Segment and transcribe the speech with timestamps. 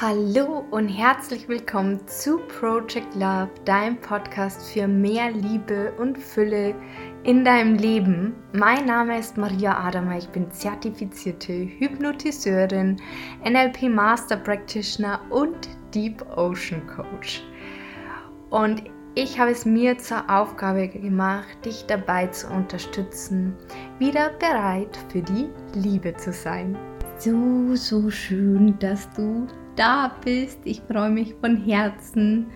[0.00, 6.74] Hallo und herzlich willkommen zu Project Love, deinem Podcast für mehr Liebe und Fülle
[7.22, 8.34] in deinem Leben.
[8.52, 13.00] Mein Name ist Maria Adama, ich bin zertifizierte Hypnotiseurin,
[13.44, 17.44] NLP Master Practitioner und Deep Ocean Coach.
[18.50, 18.82] Und
[19.14, 23.54] ich habe es mir zur Aufgabe gemacht, dich dabei zu unterstützen,
[23.98, 26.76] wieder bereit für die Liebe zu sein.
[27.18, 30.58] So, so schön, dass du da bist.
[30.64, 32.46] Ich freue mich von Herzen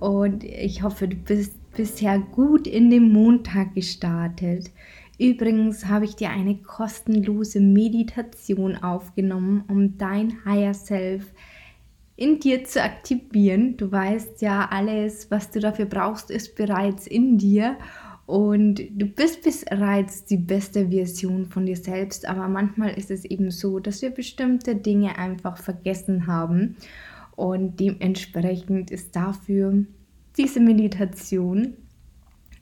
[0.00, 4.70] und ich hoffe, du bist bisher gut in den Montag gestartet.
[5.18, 11.32] Übrigens habe ich dir eine kostenlose Meditation aufgenommen, um dein Higher Self
[12.16, 13.76] in dir zu aktivieren.
[13.76, 17.76] Du weißt ja, alles, was du dafür brauchst, ist bereits in dir.
[18.26, 23.52] Und du bist bereits die beste Version von dir selbst, aber manchmal ist es eben
[23.52, 26.76] so, dass wir bestimmte Dinge einfach vergessen haben.
[27.36, 29.84] Und dementsprechend ist dafür
[30.36, 31.74] diese Meditation.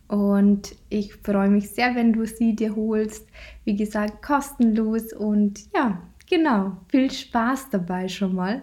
[0.07, 3.27] Und ich freue mich sehr, wenn du sie dir holst.
[3.65, 5.15] Wie gesagt, kostenlos.
[5.15, 8.63] Und ja, genau, viel Spaß dabei schon mal.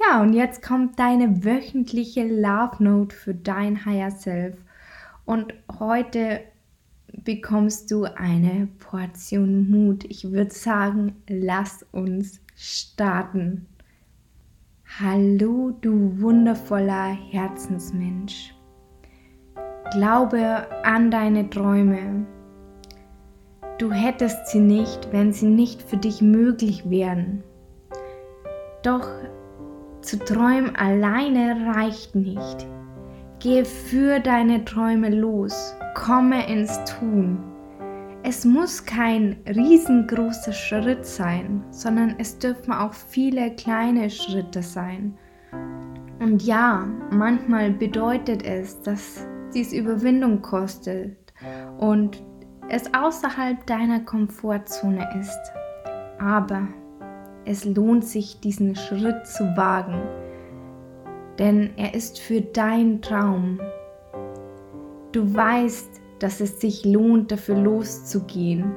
[0.00, 4.56] Ja, und jetzt kommt deine wöchentliche Love Note für dein Higher Self.
[5.24, 6.40] Und heute
[7.24, 10.04] bekommst du eine Portion Mut.
[10.04, 13.66] Ich würde sagen, lass uns starten.
[14.98, 18.54] Hallo, du wundervoller Herzensmensch.
[19.92, 22.26] Glaube an deine Träume.
[23.78, 27.42] Du hättest sie nicht, wenn sie nicht für dich möglich wären.
[28.82, 29.08] Doch
[30.02, 32.66] zu träumen alleine reicht nicht.
[33.42, 37.42] Gehe für deine Träume los, komme ins Tun.
[38.22, 45.18] Es muss kein riesengroßer Schritt sein, sondern es dürfen auch viele kleine Schritte sein.
[46.20, 51.16] Und ja, manchmal bedeutet es, dass dies Überwindung kostet
[51.78, 52.22] und
[52.68, 55.52] es außerhalb deiner Komfortzone ist.
[56.20, 56.68] Aber
[57.44, 60.00] es lohnt sich, diesen Schritt zu wagen
[61.42, 63.60] denn er ist für dein Traum.
[65.10, 68.76] Du weißt, dass es sich lohnt, dafür loszugehen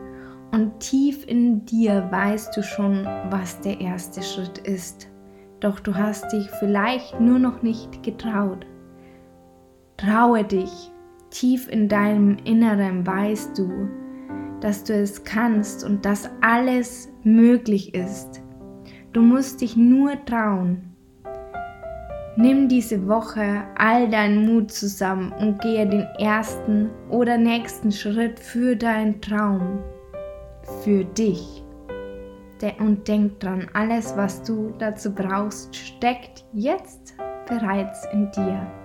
[0.51, 5.07] und tief in dir weißt du schon, was der erste Schritt ist.
[5.59, 8.65] Doch du hast dich vielleicht nur noch nicht getraut.
[9.97, 10.91] Traue dich.
[11.29, 13.89] Tief in deinem Inneren weißt du,
[14.59, 18.41] dass du es kannst und dass alles möglich ist.
[19.13, 20.94] Du musst dich nur trauen.
[22.37, 28.75] Nimm diese Woche all deinen Mut zusammen und gehe den ersten oder nächsten Schritt für
[28.75, 29.79] deinen Traum,
[30.83, 31.63] für dich.
[32.79, 37.15] Und denk dran, alles, was du dazu brauchst, steckt jetzt
[37.47, 38.84] bereits in dir.